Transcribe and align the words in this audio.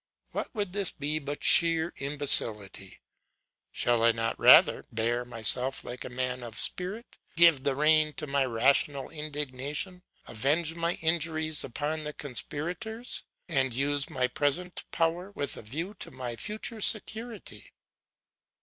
What 0.31 0.49
would 0.55 0.73
this 0.73 0.89
be 0.89 1.19
but 1.19 1.43
sheer 1.43 1.93
imbecility? 1.97 3.01
Shall 3.71 4.01
I 4.03 4.11
not 4.11 4.39
rather 4.39 4.83
bear 4.91 5.23
myself 5.23 5.83
like 5.83 6.03
a 6.03 6.09
man 6.09 6.41
of 6.41 6.57
spirit, 6.57 7.19
give 7.35 7.61
the 7.63 7.75
rein 7.75 8.13
to 8.13 8.25
my 8.25 8.43
rational 8.43 9.11
indignation, 9.11 10.01
avenge 10.25 10.73
my 10.73 10.93
injuries 11.03 11.63
upon 11.63 12.03
the 12.03 12.13
conspirators, 12.13 13.25
and 13.47 13.75
use 13.75 14.09
my 14.09 14.25
present 14.27 14.85
power 14.89 15.29
with 15.35 15.55
a 15.55 15.61
view 15.61 15.93
to 15.99 16.09
my 16.09 16.35
future 16.35 16.81
security? 16.81 17.71